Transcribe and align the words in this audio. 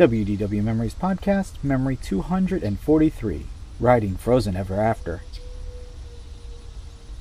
WDW 0.00 0.64
Memories 0.64 0.94
Podcast, 0.94 1.62
Memory 1.62 1.96
243, 1.96 3.44
Riding 3.78 4.16
Frozen 4.16 4.56
Ever 4.56 4.80
After. 4.80 5.20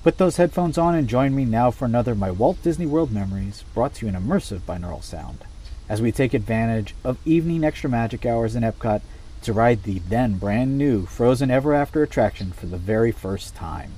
Put 0.02 0.18
those 0.18 0.38
headphones 0.38 0.78
on 0.78 0.96
and 0.96 1.06
join 1.06 1.36
me 1.36 1.44
now 1.44 1.72
for 1.72 1.84
another 1.84 2.16
My 2.16 2.32
Walt 2.32 2.64
Disney 2.64 2.86
World 2.86 3.12
Memories, 3.12 3.66
brought 3.74 3.96
to 3.96 4.06
you 4.06 4.16
in 4.16 4.18
immersive 4.18 4.60
binaural 4.60 5.04
sound, 5.04 5.40
as 5.90 6.02
we 6.02 6.14
take 6.14 6.34
advantage 6.34 6.96
of 7.04 7.18
evening 7.26 7.66
extra 7.66 7.90
magic 7.90 8.26
hours 8.26 8.56
in 8.56 8.64
Epcot 8.64 9.02
to 9.42 9.52
ride 9.52 9.84
the 9.84 10.00
then 10.00 10.38
brand 10.38 10.78
new 10.78 11.06
Frozen 11.06 11.52
Ever 11.52 11.74
After 11.74 12.02
attraction 12.02 12.54
for 12.54 12.68
the 12.68 12.78
very 12.78 13.12
first 13.12 13.56
time. 13.56 13.92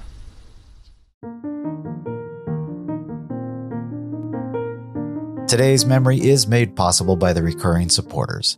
Today's 5.47 5.85
memory 5.85 6.19
is 6.19 6.47
made 6.47 6.75
possible 6.75 7.15
by 7.15 7.31
the 7.31 7.43
recurring 7.43 7.89
supporters. 7.89 8.57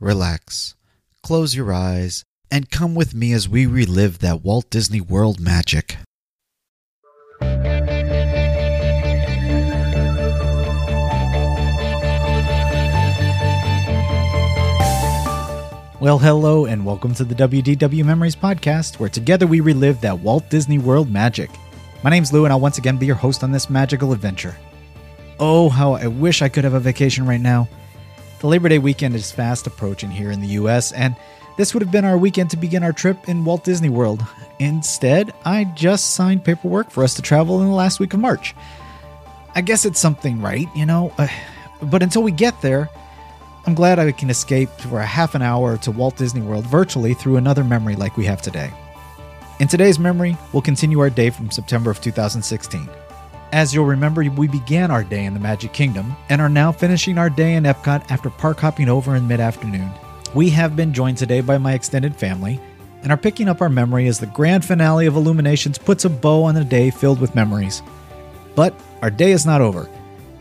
relax, 0.00 0.74
close 1.22 1.54
your 1.54 1.72
eyes, 1.72 2.24
and 2.50 2.70
come 2.70 2.94
with 2.94 3.14
me 3.14 3.32
as 3.32 3.48
we 3.48 3.66
relive 3.66 4.20
that 4.20 4.42
Walt 4.42 4.70
Disney 4.70 5.00
World 5.00 5.40
magic. 5.40 5.96
Well, 16.00 16.20
hello, 16.20 16.66
and 16.66 16.86
welcome 16.86 17.12
to 17.14 17.24
the 17.24 17.34
WDW 17.34 18.04
Memories 18.04 18.36
Podcast, 18.36 19.00
where 19.00 19.08
together 19.08 19.48
we 19.48 19.58
relive 19.58 20.00
that 20.00 20.20
Walt 20.20 20.48
Disney 20.48 20.78
World 20.78 21.10
magic. 21.10 21.50
My 22.04 22.10
name's 22.10 22.32
Lou, 22.32 22.44
and 22.44 22.52
I'll 22.52 22.60
once 22.60 22.78
again 22.78 22.98
be 22.98 23.06
your 23.06 23.16
host 23.16 23.42
on 23.42 23.50
this 23.50 23.68
magical 23.68 24.12
adventure. 24.12 24.56
Oh, 25.40 25.68
how 25.68 25.94
I 25.94 26.06
wish 26.06 26.40
I 26.40 26.48
could 26.48 26.62
have 26.62 26.74
a 26.74 26.80
vacation 26.80 27.26
right 27.26 27.40
now. 27.40 27.68
The 28.40 28.46
Labor 28.46 28.68
Day 28.68 28.78
weekend 28.78 29.16
is 29.16 29.32
fast 29.32 29.66
approaching 29.66 30.12
here 30.12 30.30
in 30.30 30.40
the 30.40 30.48
US, 30.48 30.92
and 30.92 31.16
this 31.56 31.74
would 31.74 31.82
have 31.82 31.90
been 31.90 32.04
our 32.04 32.16
weekend 32.16 32.50
to 32.50 32.56
begin 32.56 32.84
our 32.84 32.92
trip 32.92 33.28
in 33.28 33.44
Walt 33.44 33.64
Disney 33.64 33.88
World. 33.88 34.24
Instead, 34.60 35.34
I 35.44 35.64
just 35.64 36.14
signed 36.14 36.44
paperwork 36.44 36.88
for 36.88 37.02
us 37.02 37.14
to 37.14 37.22
travel 37.22 37.60
in 37.60 37.66
the 37.66 37.74
last 37.74 37.98
week 37.98 38.14
of 38.14 38.20
March. 38.20 38.54
I 39.56 39.60
guess 39.60 39.84
it's 39.84 39.98
something 39.98 40.40
right, 40.40 40.68
you 40.76 40.86
know, 40.86 41.12
uh, 41.18 41.26
but 41.82 42.00
until 42.00 42.22
we 42.22 42.30
get 42.30 42.60
there, 42.62 42.88
I'm 43.66 43.74
glad 43.74 43.98
I 43.98 44.12
can 44.12 44.30
escape 44.30 44.70
for 44.78 45.00
a 45.00 45.06
half 45.06 45.34
an 45.34 45.42
hour 45.42 45.76
to 45.78 45.90
Walt 45.90 46.16
Disney 46.16 46.40
World 46.40 46.64
virtually 46.64 47.14
through 47.14 47.38
another 47.38 47.64
memory 47.64 47.96
like 47.96 48.16
we 48.16 48.24
have 48.26 48.40
today. 48.40 48.72
In 49.58 49.66
today's 49.66 49.98
memory, 49.98 50.36
we'll 50.52 50.62
continue 50.62 51.00
our 51.00 51.10
day 51.10 51.30
from 51.30 51.50
September 51.50 51.90
of 51.90 52.00
2016. 52.00 52.88
As 53.52 53.72
you'll 53.72 53.86
remember, 53.86 54.22
we 54.24 54.46
began 54.46 54.90
our 54.90 55.02
day 55.02 55.24
in 55.24 55.32
the 55.32 55.40
Magic 55.40 55.72
Kingdom 55.72 56.14
and 56.28 56.38
are 56.40 56.50
now 56.50 56.70
finishing 56.70 57.16
our 57.16 57.30
day 57.30 57.54
in 57.54 57.64
Epcot 57.64 58.10
after 58.10 58.28
park 58.28 58.60
hopping 58.60 58.90
over 58.90 59.16
in 59.16 59.26
mid 59.26 59.40
afternoon. 59.40 59.90
We 60.34 60.50
have 60.50 60.76
been 60.76 60.92
joined 60.92 61.16
today 61.16 61.40
by 61.40 61.56
my 61.56 61.72
extended 61.72 62.14
family 62.14 62.60
and 63.02 63.10
are 63.10 63.16
picking 63.16 63.48
up 63.48 63.62
our 63.62 63.70
memory 63.70 64.06
as 64.06 64.18
the 64.18 64.26
grand 64.26 64.66
finale 64.66 65.06
of 65.06 65.16
Illuminations 65.16 65.78
puts 65.78 66.04
a 66.04 66.10
bow 66.10 66.42
on 66.42 66.58
a 66.58 66.64
day 66.64 66.90
filled 66.90 67.22
with 67.22 67.34
memories. 67.34 67.80
But 68.54 68.74
our 69.00 69.10
day 69.10 69.30
is 69.30 69.46
not 69.46 69.62
over 69.62 69.88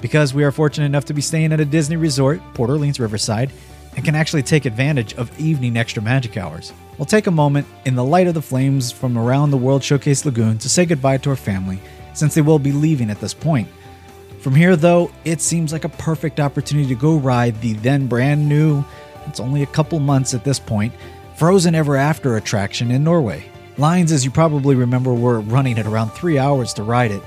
because 0.02 0.34
we 0.34 0.44
are 0.44 0.52
fortunate 0.52 0.88
enough 0.88 1.06
to 1.06 1.14
be 1.14 1.22
staying 1.22 1.54
at 1.54 1.62
a 1.62 1.66
Disney 1.66 1.96
resort, 1.96 2.42
Port 2.56 2.70
Orleans 2.70 3.00
Riverside, 3.00 3.52
and 3.96 4.04
can 4.04 4.16
actually 4.16 4.44
take 4.44 4.66
advantage 4.66 5.14
of 5.14 5.40
evening 5.40 5.78
extra 5.78 6.04
magic 6.04 6.36
hours. 6.36 6.74
We'll 6.98 7.06
take 7.06 7.28
a 7.28 7.32
moment 7.32 7.68
in 7.86 7.96
the 7.96 8.04
light 8.04 8.28
of 8.28 8.34
the 8.34 8.42
flames 8.42 8.92
from 8.92 9.18
around 9.18 9.52
the 9.52 9.58
World 9.58 9.82
Showcase 9.82 10.26
Lagoon 10.26 10.58
to 10.58 10.68
say 10.68 10.86
goodbye 10.86 11.20
to 11.20 11.30
our 11.30 11.36
family, 11.38 11.80
since 12.18 12.34
they 12.34 12.42
will 12.42 12.60
be 12.60 12.72
leaving 12.72 13.10
at 13.10 13.20
this 13.20 13.34
point. 13.34 13.68
From 14.40 14.56
here, 14.56 14.76
though, 14.76 15.12
it 15.26 15.42
seems 15.42 15.74
like 15.74 15.84
a 15.84 15.90
perfect 15.90 16.40
opportunity 16.40 16.88
to 16.90 16.96
go 16.96 17.18
ride 17.18 17.60
the 17.62 17.74
then 17.74 18.08
brand 18.08 18.48
new, 18.48 18.84
it's 19.28 19.40
only 19.40 19.64
a 19.64 19.68
couple 19.68 20.00
months 20.00 20.34
at 20.34 20.44
this 20.44 20.60
point, 20.60 20.94
Frozen 21.36 21.76
Ever 21.76 21.98
After 21.98 22.38
attraction 22.38 22.92
in 22.92 23.04
Norway. 23.04 23.50
Lines, 23.78 24.12
as 24.12 24.26
you 24.26 24.32
probably 24.32 24.76
remember, 24.76 25.14
were 25.14 25.42
running 25.42 25.78
at 25.78 25.86
around 25.86 26.10
three 26.10 26.38
hours 26.38 26.74
to 26.74 26.84
ride 26.84 27.12
it, 27.12 27.22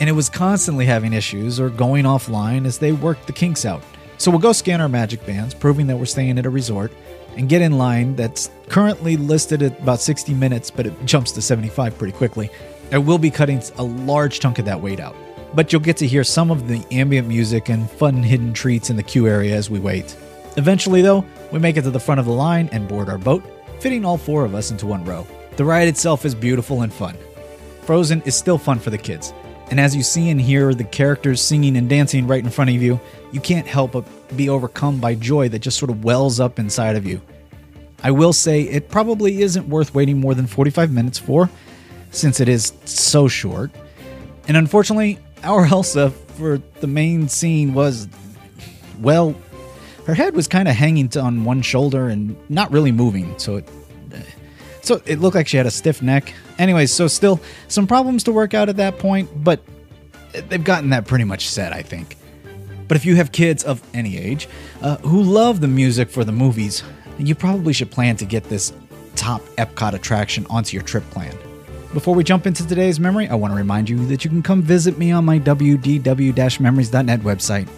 and 0.00 0.08
it 0.08 0.12
was 0.12 0.28
constantly 0.28 0.84
having 0.84 1.12
issues 1.12 1.58
or 1.58 1.70
going 1.70 2.04
offline 2.04 2.66
as 2.66 2.78
they 2.78 2.92
worked 2.92 3.26
the 3.26 3.32
kinks 3.32 3.64
out. 3.64 3.82
So 4.16 4.30
we'll 4.30 4.40
go 4.40 4.52
scan 4.52 4.80
our 4.80 4.88
magic 4.88 5.24
bands, 5.26 5.54
proving 5.54 5.86
that 5.88 5.96
we're 5.96 6.06
staying 6.06 6.38
at 6.38 6.46
a 6.46 6.50
resort, 6.50 6.92
and 7.36 7.48
get 7.48 7.62
in 7.62 7.78
line 7.78 8.16
that's 8.16 8.50
currently 8.68 9.16
listed 9.16 9.62
at 9.62 9.80
about 9.80 10.00
60 10.00 10.34
minutes, 10.34 10.70
but 10.70 10.86
it 10.86 11.04
jumps 11.04 11.32
to 11.32 11.42
75 11.42 11.96
pretty 11.96 12.12
quickly. 12.12 12.50
I 12.90 12.98
will 12.98 13.18
be 13.18 13.30
cutting 13.30 13.62
a 13.76 13.82
large 13.82 14.40
chunk 14.40 14.58
of 14.58 14.64
that 14.64 14.80
wait 14.80 14.98
out. 14.98 15.14
But 15.54 15.72
you'll 15.72 15.82
get 15.82 15.98
to 15.98 16.06
hear 16.06 16.24
some 16.24 16.50
of 16.50 16.68
the 16.68 16.84
ambient 16.90 17.28
music 17.28 17.68
and 17.68 17.90
fun 17.90 18.22
hidden 18.22 18.52
treats 18.52 18.90
in 18.90 18.96
the 18.96 19.02
queue 19.02 19.26
area 19.26 19.54
as 19.54 19.68
we 19.70 19.78
wait. 19.78 20.16
Eventually, 20.56 21.02
though, 21.02 21.24
we 21.52 21.58
make 21.58 21.76
it 21.76 21.82
to 21.82 21.90
the 21.90 22.00
front 22.00 22.18
of 22.18 22.26
the 22.26 22.32
line 22.32 22.68
and 22.72 22.88
board 22.88 23.08
our 23.08 23.18
boat, 23.18 23.42
fitting 23.80 24.04
all 24.04 24.16
four 24.16 24.44
of 24.44 24.54
us 24.54 24.70
into 24.70 24.86
one 24.86 25.04
row. 25.04 25.26
The 25.56 25.64
ride 25.64 25.88
itself 25.88 26.24
is 26.24 26.34
beautiful 26.34 26.82
and 26.82 26.92
fun. 26.92 27.16
Frozen 27.82 28.22
is 28.22 28.34
still 28.34 28.58
fun 28.58 28.78
for 28.78 28.90
the 28.90 28.98
kids, 28.98 29.32
and 29.70 29.78
as 29.78 29.94
you 29.94 30.02
see 30.02 30.30
and 30.30 30.40
hear 30.40 30.74
the 30.74 30.84
characters 30.84 31.40
singing 31.40 31.76
and 31.76 31.88
dancing 31.88 32.26
right 32.26 32.42
in 32.42 32.50
front 32.50 32.70
of 32.70 32.82
you, 32.82 33.00
you 33.32 33.40
can't 33.40 33.66
help 33.66 33.92
but 33.92 34.04
be 34.36 34.48
overcome 34.48 34.98
by 34.98 35.14
joy 35.14 35.48
that 35.50 35.60
just 35.60 35.78
sort 35.78 35.90
of 35.90 36.04
wells 36.04 36.40
up 36.40 36.58
inside 36.58 36.96
of 36.96 37.06
you. 37.06 37.20
I 38.02 38.10
will 38.10 38.32
say 38.32 38.62
it 38.62 38.88
probably 38.88 39.42
isn't 39.42 39.68
worth 39.68 39.94
waiting 39.94 40.18
more 40.18 40.34
than 40.34 40.46
45 40.46 40.90
minutes 40.92 41.18
for, 41.18 41.50
since 42.10 42.40
it 42.40 42.48
is 42.48 42.72
so 42.84 43.28
short. 43.28 43.70
And 44.46 44.56
unfortunately, 44.56 45.18
our 45.42 45.66
Elsa 45.72 46.10
for 46.10 46.60
the 46.80 46.86
main 46.86 47.28
scene 47.28 47.74
was, 47.74 48.08
well, 49.00 49.34
her 50.06 50.14
head 50.14 50.34
was 50.34 50.48
kind 50.48 50.68
of 50.68 50.74
hanging 50.74 51.14
on 51.18 51.44
one 51.44 51.62
shoulder 51.62 52.08
and 52.08 52.36
not 52.48 52.70
really 52.72 52.92
moving, 52.92 53.38
so 53.38 53.56
it 53.56 53.68
so 54.88 55.02
it 55.04 55.18
looked 55.18 55.36
like 55.36 55.46
she 55.46 55.58
had 55.58 55.66
a 55.66 55.70
stiff 55.70 56.00
neck. 56.00 56.32
Anyways, 56.58 56.90
so 56.90 57.08
still 57.08 57.40
some 57.68 57.86
problems 57.86 58.24
to 58.24 58.32
work 58.32 58.54
out 58.54 58.70
at 58.70 58.78
that 58.78 58.98
point, 58.98 59.28
but 59.44 59.62
they've 60.32 60.64
gotten 60.64 60.88
that 60.90 61.06
pretty 61.06 61.24
much 61.24 61.46
set, 61.46 61.74
I 61.74 61.82
think. 61.82 62.16
But 62.88 62.96
if 62.96 63.04
you 63.04 63.14
have 63.16 63.30
kids 63.30 63.64
of 63.64 63.82
any 63.92 64.16
age 64.16 64.48
uh, 64.80 64.96
who 64.98 65.22
love 65.22 65.60
the 65.60 65.68
music 65.68 66.08
for 66.08 66.24
the 66.24 66.32
movies, 66.32 66.82
you 67.18 67.34
probably 67.34 67.74
should 67.74 67.90
plan 67.90 68.16
to 68.16 68.24
get 68.24 68.44
this 68.44 68.72
top 69.14 69.42
Epcot 69.58 69.92
attraction 69.92 70.46
onto 70.48 70.74
your 70.74 70.84
trip 70.84 71.04
plan. 71.10 71.36
Before 71.94 72.14
we 72.14 72.22
jump 72.22 72.46
into 72.46 72.66
today's 72.66 73.00
memory, 73.00 73.28
I 73.28 73.34
want 73.34 73.52
to 73.52 73.56
remind 73.56 73.88
you 73.88 74.04
that 74.06 74.22
you 74.22 74.28
can 74.28 74.42
come 74.42 74.60
visit 74.60 74.98
me 74.98 75.10
on 75.10 75.24
my 75.24 75.38
wdw-memories.net 75.38 77.20
website. 77.20 77.68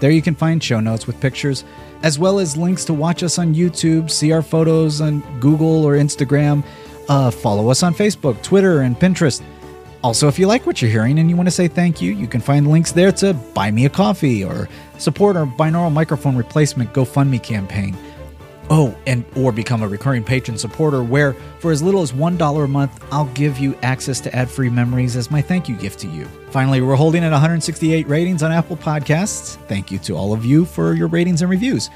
There 0.00 0.10
you 0.10 0.22
can 0.22 0.34
find 0.34 0.62
show 0.62 0.80
notes 0.80 1.06
with 1.06 1.20
pictures, 1.20 1.64
as 2.02 2.18
well 2.18 2.38
as 2.38 2.56
links 2.56 2.86
to 2.86 2.94
watch 2.94 3.22
us 3.22 3.38
on 3.38 3.54
YouTube, 3.54 4.10
see 4.10 4.32
our 4.32 4.40
photos 4.40 5.02
on 5.02 5.20
Google 5.38 5.84
or 5.84 5.96
Instagram, 5.96 6.64
uh, 7.10 7.30
follow 7.30 7.68
us 7.68 7.82
on 7.82 7.94
Facebook, 7.94 8.42
Twitter, 8.42 8.80
and 8.80 8.98
Pinterest. 8.98 9.42
Also, 10.02 10.28
if 10.28 10.38
you 10.38 10.46
like 10.46 10.64
what 10.64 10.80
you're 10.80 10.90
hearing 10.90 11.18
and 11.18 11.28
you 11.28 11.36
want 11.36 11.48
to 11.48 11.54
say 11.54 11.68
thank 11.68 12.00
you, 12.00 12.12
you 12.12 12.26
can 12.26 12.40
find 12.40 12.70
links 12.70 12.92
there 12.92 13.12
to 13.12 13.34
buy 13.34 13.70
me 13.70 13.84
a 13.84 13.90
coffee 13.90 14.44
or 14.44 14.66
support 14.96 15.36
our 15.36 15.44
binaural 15.44 15.92
microphone 15.92 16.36
replacement 16.36 16.94
GoFundMe 16.94 17.42
campaign. 17.42 17.94
Oh, 18.70 18.94
and 19.06 19.24
or 19.34 19.50
become 19.50 19.82
a 19.82 19.88
recurring 19.88 20.22
patron 20.22 20.58
supporter 20.58 21.02
where 21.02 21.32
for 21.58 21.72
as 21.72 21.82
little 21.82 22.02
as 22.02 22.12
$1 22.12 22.64
a 22.64 22.68
month, 22.68 23.04
I'll 23.10 23.24
give 23.26 23.58
you 23.58 23.74
access 23.82 24.20
to 24.20 24.34
ad-free 24.36 24.68
memories 24.68 25.16
as 25.16 25.30
my 25.30 25.40
thank 25.40 25.68
you 25.68 25.76
gift 25.76 26.00
to 26.00 26.06
you. 26.06 26.26
Finally, 26.50 26.82
we're 26.82 26.94
holding 26.94 27.24
at 27.24 27.32
168 27.32 28.06
ratings 28.06 28.42
on 28.42 28.52
Apple 28.52 28.76
Podcasts. 28.76 29.56
Thank 29.68 29.90
you 29.90 29.98
to 30.00 30.16
all 30.16 30.34
of 30.34 30.44
you 30.44 30.66
for 30.66 30.92
your 30.92 31.08
ratings 31.08 31.40
and 31.40 31.50
reviews. 31.50 31.88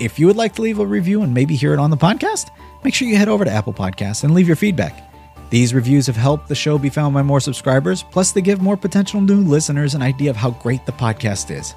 If 0.00 0.18
you 0.18 0.26
would 0.26 0.36
like 0.36 0.54
to 0.56 0.62
leave 0.62 0.80
a 0.80 0.86
review 0.86 1.22
and 1.22 1.32
maybe 1.32 1.54
hear 1.54 1.72
it 1.72 1.78
on 1.78 1.90
the 1.90 1.96
podcast, 1.96 2.50
make 2.82 2.92
sure 2.92 3.06
you 3.06 3.16
head 3.16 3.28
over 3.28 3.44
to 3.44 3.50
Apple 3.50 3.72
Podcasts 3.72 4.24
and 4.24 4.34
leave 4.34 4.48
your 4.48 4.56
feedback. 4.56 5.12
These 5.48 5.74
reviews 5.74 6.08
have 6.08 6.16
helped 6.16 6.48
the 6.48 6.56
show 6.56 6.76
be 6.76 6.90
found 6.90 7.14
by 7.14 7.22
more 7.22 7.38
subscribers, 7.40 8.02
plus 8.02 8.32
they 8.32 8.40
give 8.42 8.60
more 8.60 8.76
potential 8.76 9.20
new 9.20 9.42
listeners 9.42 9.94
an 9.94 10.02
idea 10.02 10.28
of 10.28 10.36
how 10.36 10.50
great 10.50 10.84
the 10.86 10.92
podcast 10.92 11.56
is. 11.56 11.74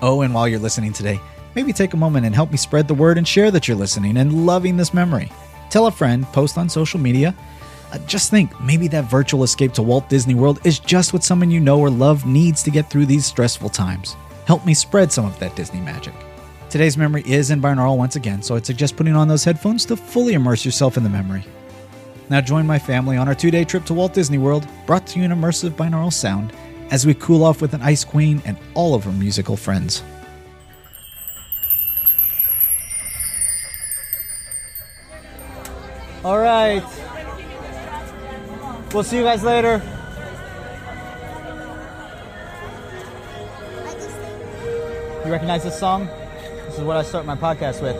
Oh, 0.00 0.20
and 0.20 0.32
while 0.32 0.46
you're 0.46 0.60
listening 0.60 0.92
today, 0.92 1.20
maybe 1.54 1.72
take 1.72 1.94
a 1.94 1.96
moment 1.96 2.26
and 2.26 2.34
help 2.34 2.50
me 2.50 2.56
spread 2.56 2.88
the 2.88 2.94
word 2.94 3.18
and 3.18 3.26
share 3.26 3.50
that 3.50 3.66
you're 3.66 3.76
listening 3.76 4.16
and 4.16 4.46
loving 4.46 4.76
this 4.76 4.94
memory. 4.94 5.30
Tell 5.70 5.86
a 5.86 5.90
friend, 5.90 6.24
post 6.26 6.58
on 6.58 6.68
social 6.68 7.00
media. 7.00 7.34
Uh, 7.92 7.98
just 8.06 8.30
think, 8.30 8.58
maybe 8.60 8.88
that 8.88 9.10
virtual 9.10 9.42
escape 9.42 9.72
to 9.72 9.82
Walt 9.82 10.08
Disney 10.08 10.34
World 10.34 10.60
is 10.64 10.78
just 10.78 11.12
what 11.12 11.24
someone 11.24 11.50
you 11.50 11.60
know 11.60 11.78
or 11.78 11.90
love 11.90 12.26
needs 12.26 12.62
to 12.62 12.70
get 12.70 12.90
through 12.90 13.06
these 13.06 13.26
stressful 13.26 13.70
times. 13.70 14.16
Help 14.46 14.66
me 14.66 14.74
spread 14.74 15.12
some 15.12 15.24
of 15.24 15.38
that 15.38 15.56
Disney 15.56 15.80
magic. 15.80 16.14
Today's 16.70 16.96
memory 16.96 17.22
is 17.26 17.50
in 17.50 17.62
binaural 17.62 17.96
once 17.96 18.16
again, 18.16 18.42
so 18.42 18.56
I'd 18.56 18.66
suggest 18.66 18.96
putting 18.96 19.14
on 19.14 19.28
those 19.28 19.44
headphones 19.44 19.84
to 19.86 19.96
fully 19.96 20.34
immerse 20.34 20.64
yourself 20.64 20.96
in 20.96 21.04
the 21.04 21.08
memory. 21.08 21.44
Now 22.30 22.40
join 22.40 22.66
my 22.66 22.78
family 22.78 23.16
on 23.16 23.28
our 23.28 23.34
two 23.34 23.50
day 23.50 23.64
trip 23.64 23.84
to 23.84 23.94
Walt 23.94 24.12
Disney 24.12 24.38
World, 24.38 24.66
brought 24.86 25.06
to 25.08 25.18
you 25.18 25.24
in 25.24 25.30
immersive 25.30 25.70
binaural 25.70 26.12
sound, 26.12 26.52
as 26.90 27.06
we 27.06 27.14
cool 27.14 27.44
off 27.44 27.62
with 27.62 27.74
an 27.74 27.82
Ice 27.82 28.04
Queen 28.04 28.42
and 28.44 28.56
all 28.74 28.94
of 28.94 29.04
her 29.04 29.12
musical 29.12 29.56
friends. 29.56 30.02
All 36.24 36.38
right. 36.38 36.82
We'll 38.94 39.02
see 39.02 39.18
you 39.18 39.24
guys 39.24 39.42
later. 39.42 39.82
You 45.26 45.30
recognize 45.30 45.64
this 45.64 45.78
song? 45.78 46.06
This 46.06 46.78
is 46.78 46.80
what 46.80 46.96
I 46.96 47.02
start 47.02 47.26
my 47.26 47.36
podcast 47.36 47.82
with. 47.82 47.96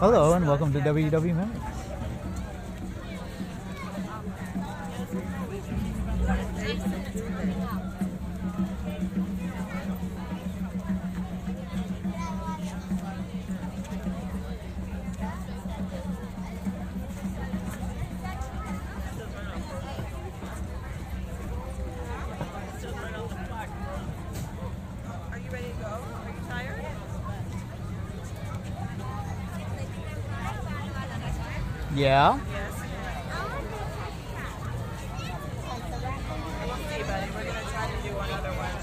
Hello 0.00 0.32
and 0.32 0.48
welcome 0.48 0.72
to 0.72 0.80
WW 0.80 1.36
Memories. 1.36 1.62
Are 6.28 8.07
Yeah. 31.98 32.38
Yes. 32.52 32.74
We'll 36.64 36.76
see, 36.76 37.02
buddy. 37.02 37.26
We're 37.34 37.44
gonna 37.44 37.66
try 37.66 37.90
to 37.90 37.96
do 38.06 38.14
one 38.14 38.30
other 38.30 38.52
one. 38.54 38.74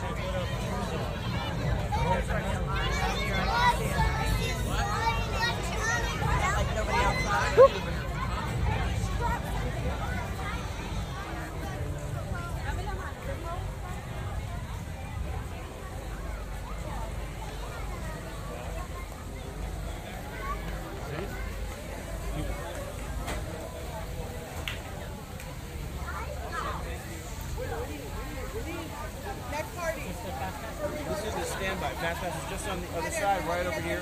Like 6.56 6.70
nobody 6.76 7.00
else 7.00 7.22
thought. 7.24 7.96
Next 29.52 29.72
party. 29.76 30.02
This 31.36 31.56
is 31.90 31.98
the 31.98 32.02
standby. 32.02 32.02
Fast 32.02 32.22
Pass 32.22 32.44
is 32.44 32.50
just 32.50 32.70
on 32.70 32.82
the 32.82 32.88
other 32.98 33.12
side, 33.12 33.46
right 33.48 33.66
over 33.66 33.82
here, 33.82 34.02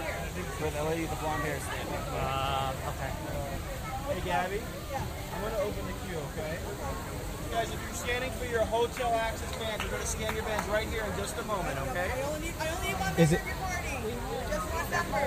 with 0.62 0.74
the 0.76 0.84
lady 0.84 1.02
with 1.02 1.12
the 1.12 1.18
blonde 1.18 1.44
hair 1.44 1.56
is 1.58 1.64
standing. 1.64 2.00
Uh, 2.16 2.74
okay. 2.96 3.12
Hey, 4.14 4.22
Gabby. 4.26 4.62
I'm 5.36 5.42
going 5.42 5.54
to 5.54 5.62
open 5.62 5.86
the 5.88 5.94
queue, 6.08 6.20
okay? 6.34 6.58
Guys, 7.52 7.70
if 7.74 7.80
you're 7.86 7.94
scanning 7.94 8.32
for 8.32 8.46
your 8.46 8.64
hotel 8.66 9.14
access 9.16 9.52
band, 9.58 9.82
you're 9.82 9.92
going 9.92 10.02
to 10.02 10.08
scan 10.08 10.34
your 10.36 10.44
bands 10.46 10.68
right 10.70 10.88
here 10.88 11.04
in 11.04 11.16
just 11.18 11.38
a 11.38 11.44
moment, 11.46 11.78
okay? 11.90 12.10
I 12.14 12.22
only 12.24 12.40
need, 12.50 12.54
I 12.60 12.68
only 12.74 12.88
need 12.88 13.00
one 13.00 13.14
Is 13.18 13.32
member 13.32 13.50
it- 13.50 13.54
reporting. 13.54 14.02
Just 14.50 14.68
one 14.74 14.90
member. 14.90 15.22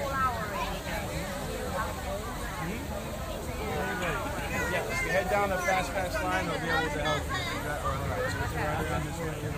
Yeah, 4.72 4.82
if 4.82 5.02
you 5.04 5.10
head 5.10 5.30
down 5.30 5.50
the 5.50 5.58
Fast 5.58 5.92
Pass 5.92 6.14
line, 6.22 6.46
they'll 6.46 6.60
be 6.60 6.66
able 6.68 6.90
to 6.94 7.02
help 7.02 7.22
you. 7.22 7.36
You 7.36 7.64
got- 7.64 7.84
all 7.84 7.90
right, 7.92 8.30
so 8.32 8.38
it's 8.42 8.54
right 8.54 8.90
around 8.90 9.04
this 9.04 9.18
way, 9.18 9.26
right 9.28 9.36
here. 9.38 9.52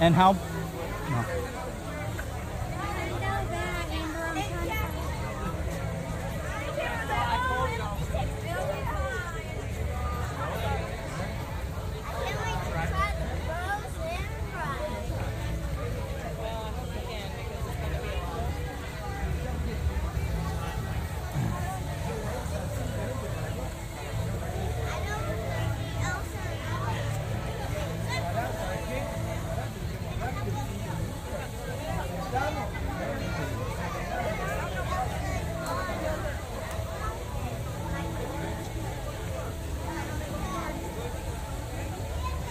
And 0.00 0.14
how? 0.14 0.36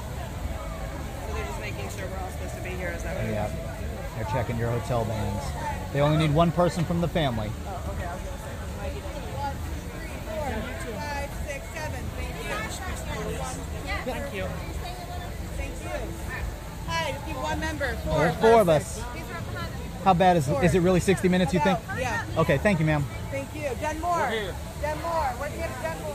So 0.02 1.34
they're 1.34 1.46
just 1.46 1.60
making 1.62 1.90
sure 1.90 2.08
we're 2.08 2.18
all 2.18 2.32
supposed 2.32 2.56
to 2.56 2.62
be 2.64 2.70
here. 2.72 2.94
Is 2.96 3.04
that 3.04 3.16
what 3.16 3.26
Yeah. 3.30 3.50
They're 4.22 4.30
checking 4.30 4.60
your 4.60 4.70
hotel 4.70 5.04
bands. 5.06 5.44
They 5.94 6.00
only 6.00 6.18
need 6.18 6.32
one 6.32 6.52
person 6.52 6.86
from 6.86 7.02
the 7.02 7.08
family. 7.08 7.50
Oh, 7.66 7.72
five, 10.96 11.30
six, 11.48 11.66
seven. 11.74 12.04
Thank 12.16 12.36
you. 12.46 12.54
Thank 14.06 14.34
you. 14.36 14.46
Thank 15.58 15.74
you. 15.82 15.90
Hi, 16.86 17.12
just 17.14 17.26
need 17.26 17.36
one 17.36 17.60
member. 17.60 17.96
Four. 18.06 18.20
There's 18.20 18.36
four 18.36 18.62
of 18.62 18.70
us. 18.70 19.02
How 20.04 20.14
bad 20.14 20.38
is 20.38 20.48
is 20.48 20.76
it 20.76 20.82
really 20.82 21.00
60 21.00 21.28
minutes 21.28 21.52
you 21.52 21.60
think? 21.60 21.80
Yeah. 21.98 22.24
Okay, 22.38 22.60
thank 22.60 22.80
you, 22.80 22.86
ma'am. 22.86 23.04
Thank 23.32 23.56
you. 23.56 23.70
Denmore. 23.82 24.30
here. 24.30 24.54
Denmore. 24.84 25.34
Where's 25.40 25.54
the 25.54 25.64
other 25.64 25.74
Denmore? 25.82 26.10
Yeah, 26.10 26.11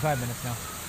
25 0.00 0.18
minutes 0.18 0.42
now. 0.42 0.79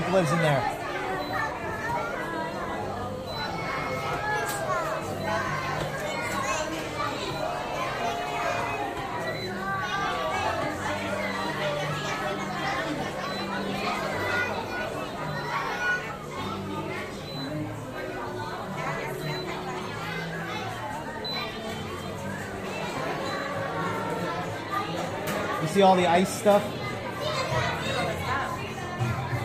Think 0.00 0.12
lives 0.12 0.30
in 0.30 0.38
there? 0.38 0.74
You 25.60 25.68
see 25.68 25.82
all 25.82 25.96
the 25.96 26.06
ice 26.06 26.28
stuff? 26.28 26.77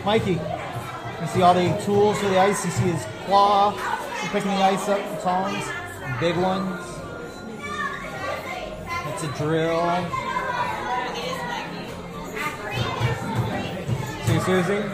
Mikey, 0.04 0.32
you 0.32 1.26
see 1.28 1.40
all 1.40 1.54
the 1.54 1.80
tools 1.82 2.18
for 2.18 2.28
the 2.28 2.38
ice? 2.38 2.62
You 2.62 2.70
see 2.72 2.82
his 2.82 3.06
claw 3.24 3.70
for 3.70 4.28
picking 4.32 4.50
the 4.50 4.62
ice 4.62 4.86
up, 4.86 4.98
the 4.98 5.16
tongs, 5.22 5.64
big 6.20 6.36
ones. 6.36 6.78
It's 9.08 9.22
a 9.22 9.28
drill. 9.38 9.80
See 14.26 14.40
Susie? 14.40 14.84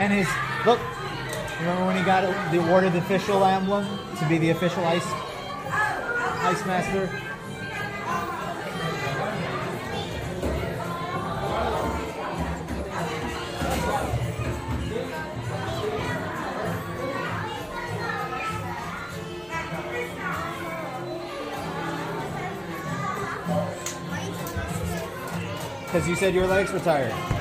And 0.00 0.12
his 0.12 0.28
look. 0.66 0.80
Remember 1.60 1.86
when 1.86 1.96
he 1.96 2.02
got 2.02 2.50
the 2.50 2.58
awarded 2.58 2.94
the 2.94 2.98
official 2.98 3.44
emblem 3.44 3.86
to 4.18 4.28
be 4.28 4.38
the 4.38 4.50
official 4.50 4.84
ice 4.86 5.06
ice 6.42 6.66
master? 6.66 7.27
You 26.08 26.16
said 26.16 26.34
your 26.34 26.46
legs 26.46 26.72
were 26.72 26.78
tired. 26.78 27.37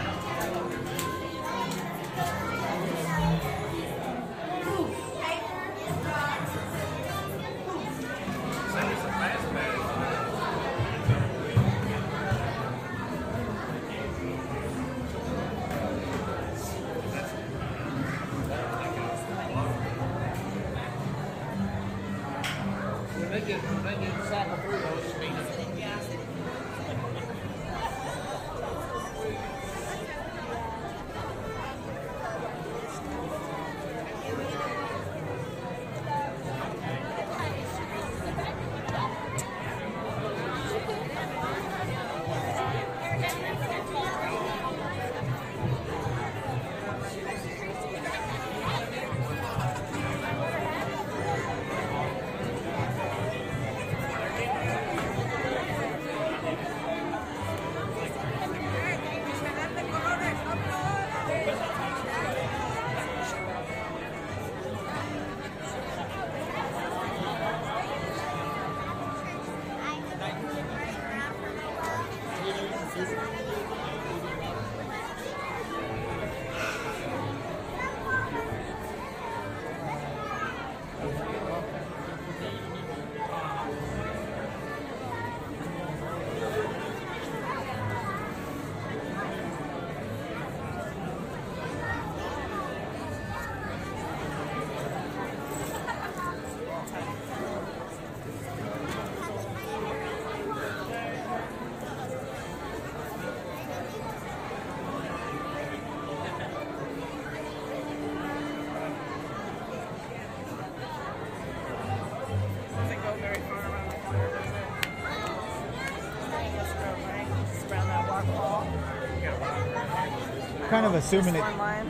Assuming 120.98 121.36
it. 121.36 121.40
One 121.40 121.58
line. 121.58 121.88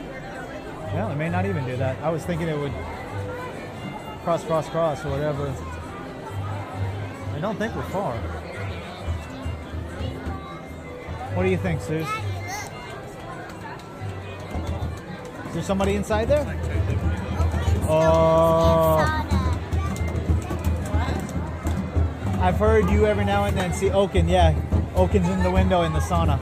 Yeah, 0.94 1.12
it 1.12 1.16
may 1.16 1.28
not 1.28 1.44
even 1.44 1.64
do 1.66 1.76
that. 1.76 1.98
I 2.02 2.10
was 2.10 2.24
thinking 2.24 2.48
it 2.48 2.56
would 2.56 2.72
cross, 4.24 4.44
cross, 4.44 4.68
cross, 4.68 5.04
or 5.04 5.10
whatever. 5.10 5.52
I 7.34 7.40
don't 7.40 7.56
think 7.56 7.74
we're 7.74 7.82
far. 7.84 8.16
What 11.34 11.42
do 11.42 11.50
you 11.50 11.56
think, 11.56 11.80
Suze? 11.80 12.06
Is 15.46 15.54
there 15.54 15.62
somebody 15.62 15.94
inside 15.94 16.28
there? 16.28 16.44
Oh. 17.88 18.98
I've 22.40 22.56
heard 22.56 22.90
you 22.90 23.06
every 23.06 23.24
now 23.24 23.44
and 23.44 23.56
then 23.56 23.72
see 23.72 23.90
Oaken. 23.90 24.28
Yeah, 24.28 24.54
Oaken's 24.94 25.28
in 25.28 25.42
the 25.42 25.50
window 25.50 25.82
in 25.82 25.92
the 25.92 26.00
sauna. 26.00 26.38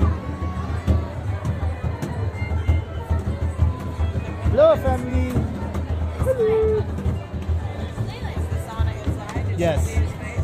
Yes. 9.67 9.85
see 9.85 9.95
his 9.95 10.13
face? 10.13 10.41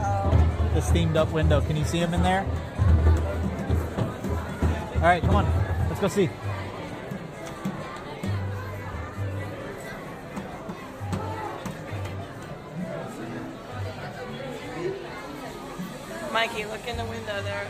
Oh. 0.00 0.70
The 0.72 0.80
steamed 0.80 1.18
up 1.18 1.30
window. 1.30 1.60
Can 1.60 1.76
you 1.76 1.84
see 1.84 1.98
him 1.98 2.14
in 2.14 2.22
there? 2.22 2.46
All 4.94 5.00
right, 5.02 5.20
come 5.20 5.36
on. 5.36 5.44
Let's 5.90 6.00
go 6.00 6.08
see. 6.08 6.30
Mikey, 16.32 16.64
look 16.64 16.86
in 16.88 16.96
the 16.96 17.04
window 17.04 17.42
there. 17.42 17.66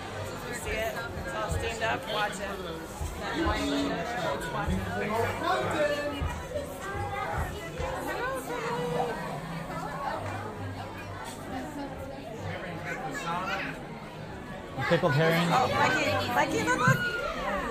Pickled 14.91 15.13
herring. 15.13 15.49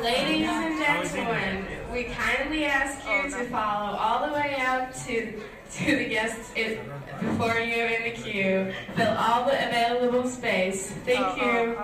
Ladies 0.01 0.47
and 0.47 0.79
gentlemen, 0.79 1.65
we 1.91 2.05
kindly 2.05 2.63
ask 2.63 3.05
you 3.05 3.29
to 3.29 3.43
follow 3.49 3.97
all 3.97 4.25
the 4.25 4.33
way 4.33 4.55
up 4.65 4.95
to 5.03 5.41
to 5.73 5.97
the 5.97 6.05
guests 6.05 6.53
in, 6.55 6.79
before 7.19 7.59
you 7.59 7.83
in 7.83 8.03
the 8.05 8.11
queue. 8.11 8.73
Fill 8.95 9.17
all 9.17 9.43
the 9.43 9.67
available 9.67 10.29
space. 10.29 10.91
Thank 11.05 11.41
you. 11.41 11.75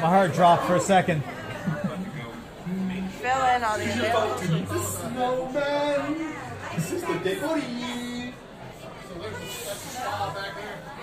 My 0.00 0.08
heart 0.08 0.32
dropped 0.32 0.64
for 0.64 0.76
a 0.76 0.80
second. 0.80 1.22
Fill 3.20 3.44
in 3.44 3.62
all 3.62 3.76
the 3.76 3.84
available. 3.84 4.78
Snowman. 4.78 6.34
This 6.74 6.92
is 6.92 7.02
the 7.02 7.18
decory. 7.18 8.32
There's 9.20 10.97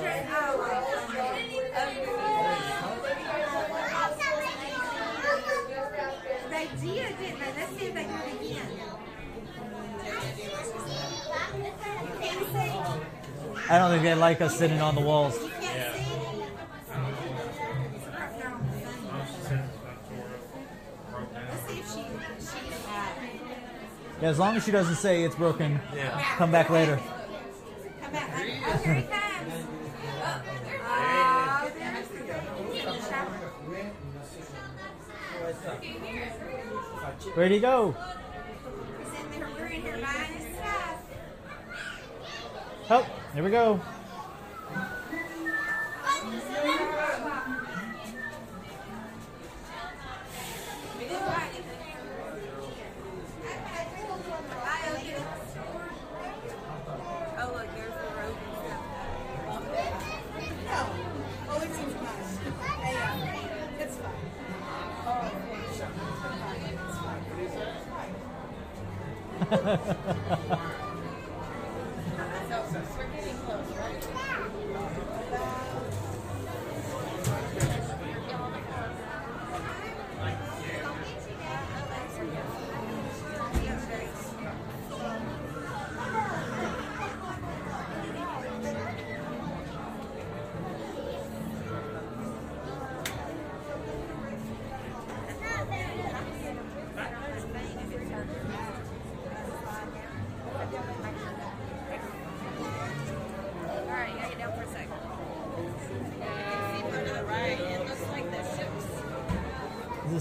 just, 0.00 0.24
oh. 0.32 0.68
They 6.50 6.66
did, 6.80 7.18
didn't 7.18 7.38
they? 7.38 7.52
Let's 7.56 7.76
see 7.76 7.86
if 7.86 7.94
they 7.94 8.04
do 8.04 8.08
it. 8.08 8.40
Can 8.40 8.47
I 13.70 13.78
don't 13.78 13.90
think 13.90 14.02
they 14.02 14.14
like 14.14 14.40
us 14.40 14.56
sitting 14.56 14.80
on 14.80 14.94
the 14.94 15.00
walls. 15.02 15.38
You 15.42 15.48
can't 15.50 15.94
see? 15.94 16.14
Let's 21.34 21.68
see 21.68 21.78
if 21.78 21.86
she, 21.86 22.02
she's, 22.38 22.86
Yeah, 24.22 24.28
as 24.30 24.38
long 24.38 24.56
as 24.56 24.64
she 24.64 24.70
doesn't 24.70 24.96
say 24.96 25.22
it's 25.22 25.34
broken, 25.36 25.80
come 26.36 26.50
back 26.50 26.70
later. 26.70 26.98
come 28.00 28.12
back. 28.12 28.30
Oh, 28.34 28.76
here 28.78 28.94
he 28.94 29.02
comes. 29.02 29.66
Oh, 30.90 31.70
there's 31.78 32.08
the 32.08 32.14
the 32.84 33.00
shower. 33.08 33.34
Where'd 37.34 37.52
he 37.52 37.60
go? 37.60 37.94
He's 42.88 43.17
in 43.30 43.34
there, 43.34 43.44
we're 43.44 43.50
in 43.50 45.22
here 45.44 46.00
buying 46.02 46.32
his 46.32 46.42
stuff. 46.42 46.64
Here 46.64 46.74
we 46.74 47.90
go. 55.10 55.20
Oh, 57.40 57.52
look, 57.54 57.68
there's 57.74 57.94
the 57.94 58.08
rope 70.72 70.87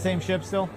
same 0.07 0.21
ship 0.21 0.41
still? 0.41 0.69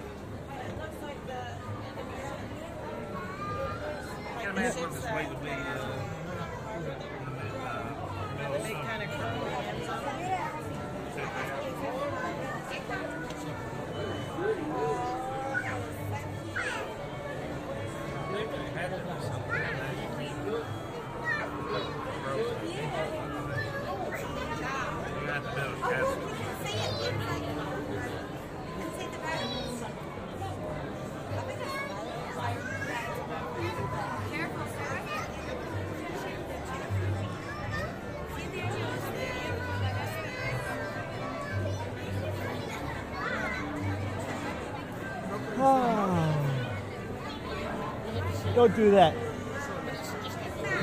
Don't 48.61 48.75
do 48.75 48.91
that. 48.91 49.15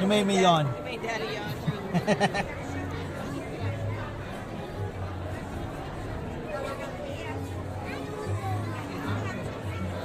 You 0.00 0.08
made 0.08 0.26
me 0.26 0.40
yawn. 0.40 0.66
You 0.66 0.82
made 0.82 1.00
daddy 1.00 1.32
yawn. 1.32 1.52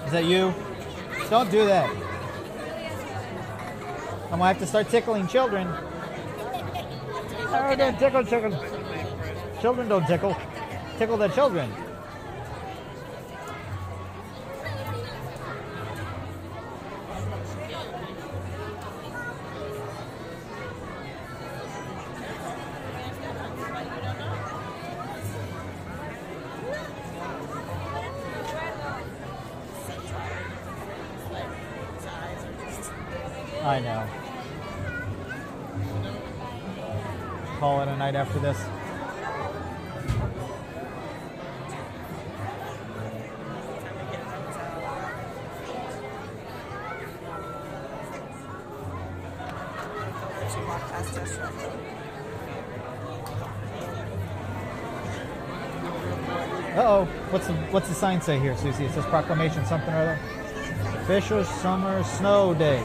Is 0.06 0.12
that 0.12 0.26
you? 0.26 0.54
Don't 1.32 1.50
do 1.50 1.66
that. 1.66 1.90
I'm 4.26 4.38
gonna 4.38 4.46
have 4.46 4.60
to 4.60 4.68
start 4.68 4.90
tickling 4.90 5.28
children. 5.28 5.68
Oh, 7.56 7.76
don't 7.76 7.98
tickle 7.98 8.24
children. 8.24 8.56
Children 9.62 9.88
don't 9.88 10.06
tickle. 10.06 10.36
Tickle 10.98 11.18
the 11.18 11.28
children. 11.30 11.72
I 33.66 33.80
know. 33.80 34.06
Call 37.60 37.82
it 37.82 37.88
a 37.88 37.96
night 37.96 38.14
after 38.14 38.40
this. 38.40 38.58
She 50.52 50.60
walked 50.68 50.92
past 50.92 51.18
us 51.18 51.38
right 51.38 51.54
Uh 56.76 56.82
oh. 56.82 57.06
What's 57.30 57.48
the 57.48 57.54
what's 57.72 57.88
the 57.88 57.96
sign 57.96 58.20
say 58.20 58.40
here, 58.40 58.58
Susie? 58.58 58.84
It 58.86 58.92
says 58.92 59.06
proclamation 59.06 59.66
something 59.66 59.94
or 59.94 59.98
other. 59.98 60.20
Official 61.04 61.46
summer 61.46 62.04
snow 62.04 62.54
day. 62.54 62.84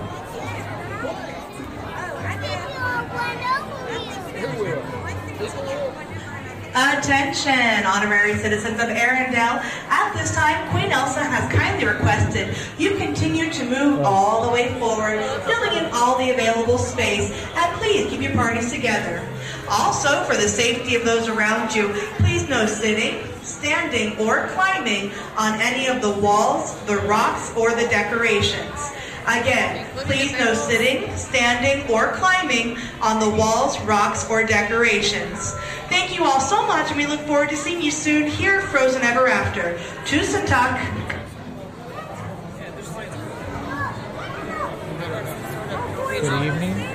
Attention, 6.79 7.85
honorary 7.87 8.37
citizens 8.37 8.79
of 8.79 8.87
Arendelle. 8.87 9.59
At 9.89 10.13
this 10.15 10.33
time, 10.33 10.71
Queen 10.71 10.93
Elsa 10.93 11.25
has 11.25 11.53
kindly 11.53 11.85
requested 11.85 12.55
you 12.79 12.95
continue 12.95 13.51
to 13.51 13.65
move 13.65 14.03
all 14.03 14.47
the 14.47 14.53
way 14.53 14.69
forward, 14.79 15.21
filling 15.45 15.77
in 15.77 15.91
all 15.93 16.17
the 16.19 16.31
available 16.31 16.79
space, 16.79 17.33
and 17.57 17.77
please 17.79 18.09
keep 18.09 18.23
your 18.23 18.33
parties 18.35 18.71
together. 18.71 19.29
Also, 19.69 20.23
for 20.23 20.37
the 20.37 20.47
safety 20.47 20.95
of 20.95 21.05
those 21.05 21.27
around 21.27 21.75
you, 21.75 21.89
please 22.19 22.49
no 22.49 22.65
sitting, 22.65 23.27
standing, 23.43 24.17
or 24.17 24.47
climbing 24.51 25.11
on 25.37 25.61
any 25.61 25.89
of 25.89 26.01
the 26.01 26.13
walls, 26.21 26.79
the 26.83 26.99
rocks, 26.99 27.53
or 27.57 27.73
the 27.73 27.89
decorations. 27.89 28.93
Again, 29.27 29.85
please 29.97 30.33
no 30.39 30.55
sitting, 30.55 31.15
standing, 31.17 31.91
or 31.91 32.13
climbing 32.13 32.79
on 33.03 33.19
the 33.19 33.29
walls, 33.29 33.79
rocks, 33.81 34.31
or 34.31 34.45
decorations. 34.45 35.55
Thank 35.89 36.15
you 36.17 36.25
all 36.25 36.41
so 36.41 36.67
much, 36.67 36.89
and 36.89 36.97
we 36.97 37.07
look 37.07 37.21
forward 37.21 37.49
to 37.51 37.57
seeing 37.57 37.81
you 37.81 37.91
soon 37.91 38.27
here 38.27 38.61
at 38.61 38.65
Frozen 38.65 39.03
Ever 39.03 39.27
After. 39.27 39.79
Tusen 40.05 40.47
takk. 40.47 40.79
Good 46.21 46.45
evening. 46.45 46.88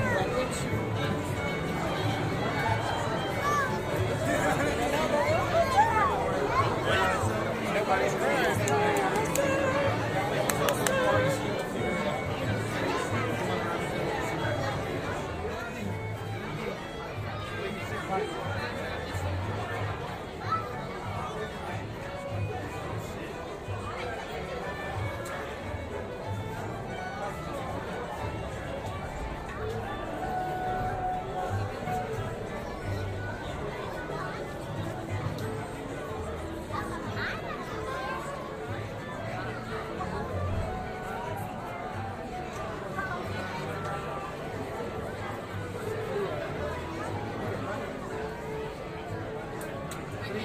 You 50.34 50.40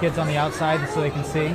kids 0.00 0.16
on 0.16 0.28
the 0.28 0.36
outside 0.36 0.88
so 0.90 1.00
they 1.00 1.10
can 1.10 1.24
see? 1.24 1.48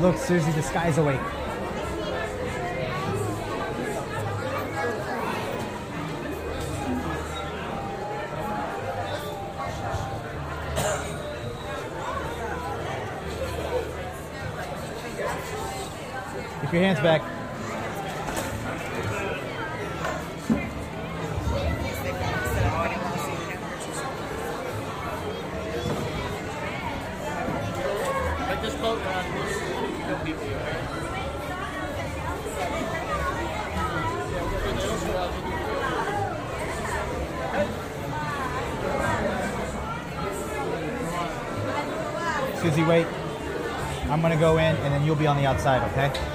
Look, 0.00 0.16
Susie, 0.18 0.52
the 0.52 0.62
sky's 0.62 0.98
awake. 0.98 1.20
Keep 16.60 16.72
your 16.72 16.82
hands 16.82 17.00
back. 17.00 17.33
Susie, 42.74 42.88
wait. 42.88 43.06
I'm 44.10 44.20
gonna 44.20 44.36
go 44.36 44.58
in 44.58 44.74
and 44.74 44.92
then 44.92 45.04
you'll 45.04 45.14
be 45.14 45.28
on 45.28 45.36
the 45.36 45.46
outside, 45.46 45.80
okay? 45.92 46.33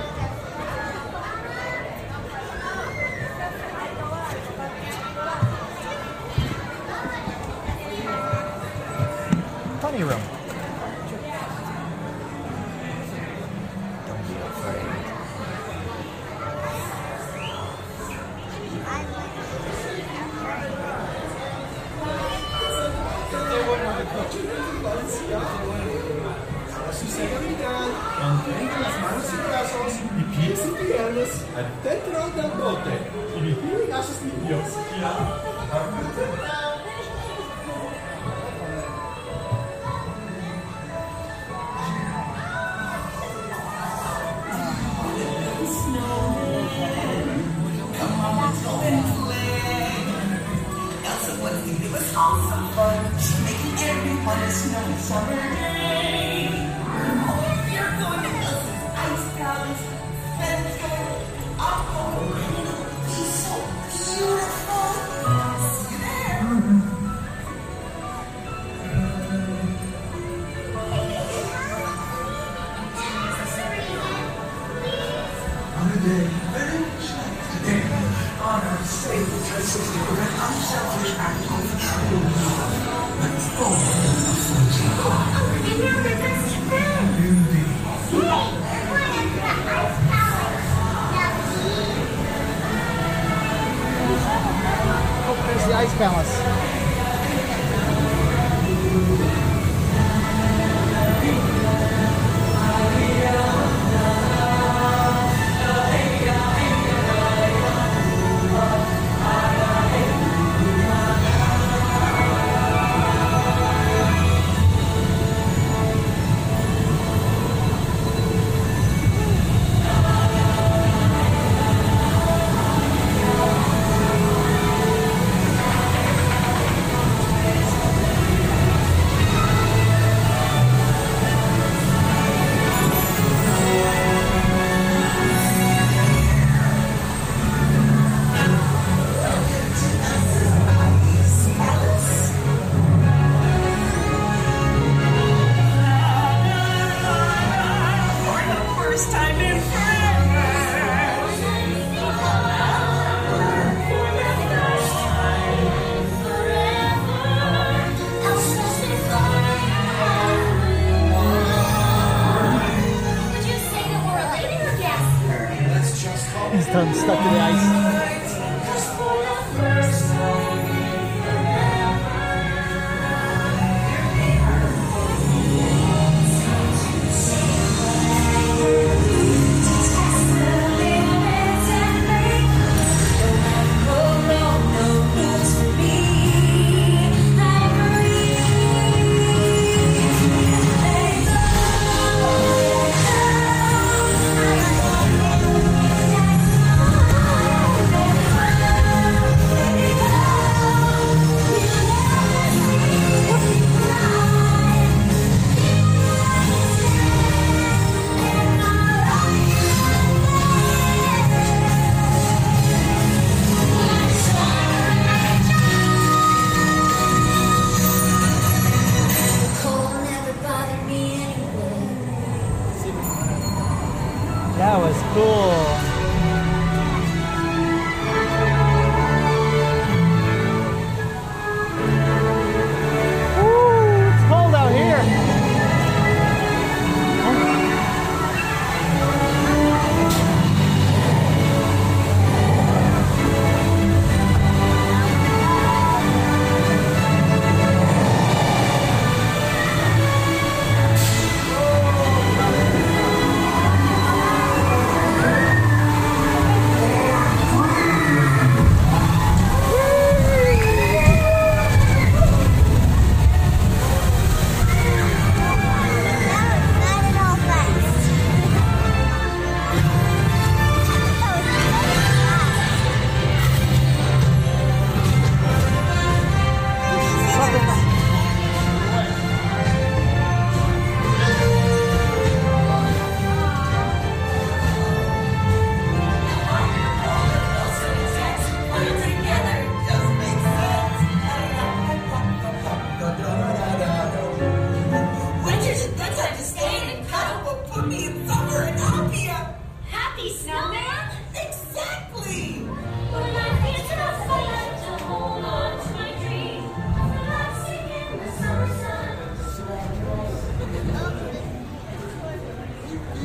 Oh, 55.11 55.58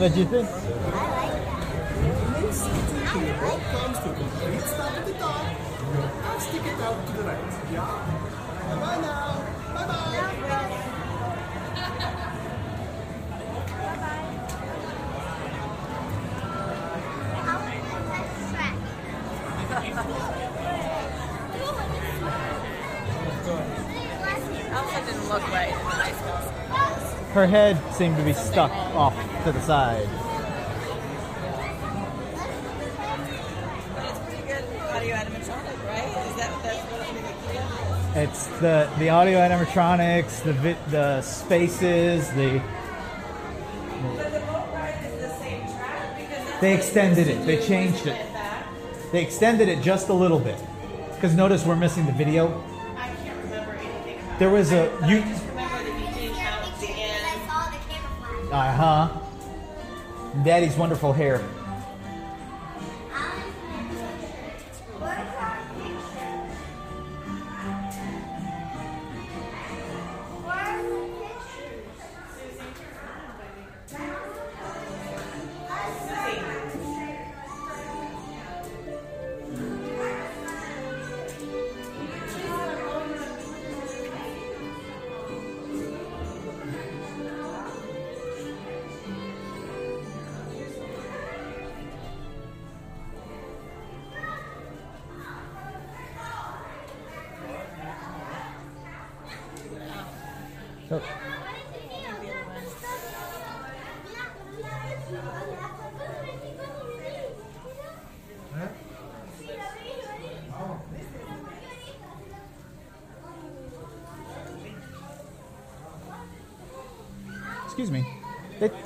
What'd 0.05 0.19
you 0.19 0.27
think? 0.27 0.47
The 0.47 0.61
rope 3.41 3.65
comes 3.73 3.99
to 4.01 4.13
complete 4.13 4.61
stop 4.61 4.93
at 4.93 5.07
the 5.07 5.15
top. 5.15 5.47
I'll 6.25 6.41
stick 6.41 6.61
it 6.61 6.79
out 6.79 7.07
to 7.07 7.13
the 7.15 7.23
right. 7.23 7.39
Yeah? 7.73 7.89
Bye 8.81 9.01
now. 9.01 9.41
Bye 9.73 9.87
bye. 9.87 10.25
Elsa 24.71 25.01
didn't 25.07 25.29
look 25.31 25.49
right 25.49 25.73
in 25.73 25.79
the 25.79 25.97
nice 25.97 26.21
ones. 26.27 27.33
Her 27.33 27.47
head 27.47 27.81
seemed 27.95 28.19
to 28.19 28.23
be 28.23 28.35
stuck 28.35 28.71
off 28.71 29.34
to 29.45 29.53
the 29.53 29.61
side. 29.61 30.09
It's 33.99 34.19
pretty 34.21 34.43
good 34.49 34.65
audio 34.89 35.17
animatronic, 35.17 35.87
right? 35.87 36.09
Is 36.09 36.37
that 36.37 36.63
that's 36.63 36.79
what 36.91 37.01
I'm 37.03 37.15
thinking? 37.15 38.23
It's 38.23 38.47
the 38.61 38.89
the 38.99 39.11
audio 39.11 39.39
animatronics, 39.39 40.43
the 40.45 40.55
vi- 40.55 40.79
the 40.89 41.21
spaces, 41.21 42.31
the 42.31 42.63
the 44.15 44.41
boat 44.47 44.69
ride 44.73 44.99
is 45.05 45.21
the 45.21 45.29
same 45.37 45.61
track 45.77 46.17
because 46.17 46.47
that's 46.47 46.61
they 46.63 46.73
extended 46.75 47.29
it. 47.29 47.45
They 47.45 47.59
changed 47.61 48.07
it. 48.07 48.09
we 48.13 48.13
went 48.13 48.33
back. 48.33 48.67
They 49.13 49.23
extended 49.23 49.69
it 49.69 49.83
just 49.83 50.09
a 50.09 50.15
little 50.15 50.41
bit. 50.41 50.59
Because 51.15 51.35
notice 51.35 51.67
we're 51.67 51.77
missing 51.77 52.07
the 52.07 52.13
video. 52.13 52.65
I 52.97 53.09
can't 53.23 53.39
remember 53.45 53.73
anything 53.73 54.21
about 54.21 54.39
There 54.39 54.49
was 54.49 54.73
a 54.73 54.91
you. 55.07 55.23
I 58.57 58.71
just 58.71 59.24
Daddy's 60.43 60.77
wonderful 60.77 61.13
hair. 61.13 61.41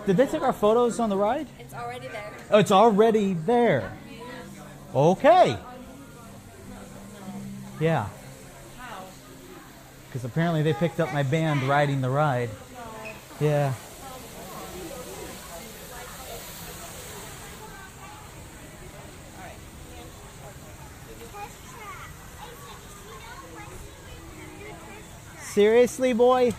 Did 0.09 0.17
they 0.17 0.27
take 0.27 0.41
our 0.41 0.55
photos 0.55 0.99
on 1.01 1.11
the 1.11 1.17
ride? 1.19 1.47
It's 1.59 1.75
already 1.75 2.09
there. 2.09 2.33
Oh, 2.51 2.59
it's 2.59 2.73
already 2.73 3.35
there. 3.35 3.93
Okay. 4.95 5.59
Yeah. 7.79 8.09
Because 10.07 10.25
apparently 10.25 10.63
they 10.63 10.73
picked 10.73 10.99
up 10.99 11.13
my 11.13 11.23
band 11.23 11.63
riding 11.65 12.01
the 12.01 12.09
ride. 12.09 12.49
Yeah. 13.39 13.75
Seriously, 25.43 26.15
boy? 26.15 26.55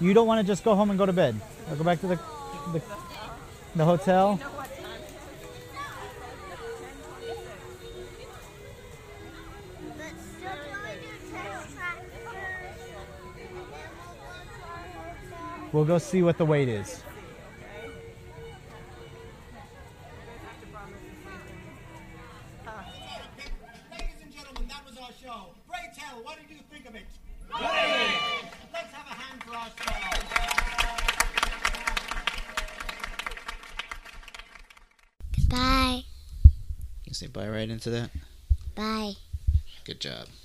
You 0.00 0.14
don't 0.14 0.28
want 0.28 0.40
to 0.40 0.46
just 0.46 0.62
go 0.62 0.74
home 0.76 0.90
and 0.90 0.98
go 0.98 1.06
to 1.06 1.12
bed? 1.12 1.40
Or 1.70 1.76
go 1.76 1.84
back 1.84 2.00
to 2.00 2.06
the, 2.06 2.16
the, 2.72 2.82
the 3.74 3.84
hotel? 3.84 4.40
We'll 15.72 15.84
go 15.84 15.98
see 15.98 16.22
what 16.22 16.38
the 16.38 16.46
wait 16.46 16.68
is. 16.68 17.02
Job. 39.98 40.38